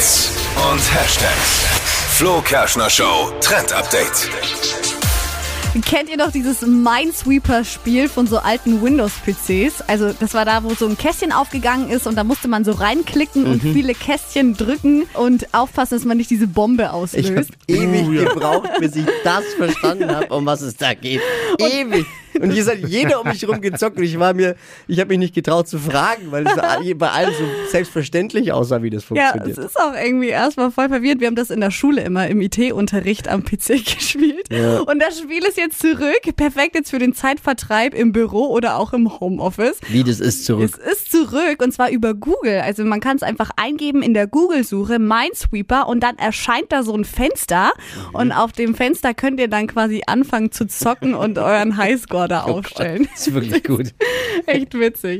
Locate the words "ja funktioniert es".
29.10-29.64